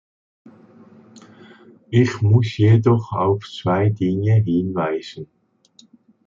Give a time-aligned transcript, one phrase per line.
[1.91, 5.27] Ich muss jedoch auf zwei Dinge hinweisen.